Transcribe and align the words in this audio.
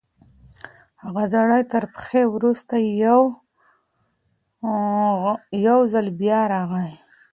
هغه 1.03 1.23
سړی 1.33 1.61
تر 1.71 1.83
پېښي 1.93 2.23
وروسته 2.35 2.75
یو 5.67 5.79
ځل 5.91 6.07
بیا 6.21 6.39
راغلی. 6.53 6.93